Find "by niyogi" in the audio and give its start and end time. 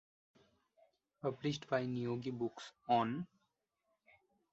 1.67-2.35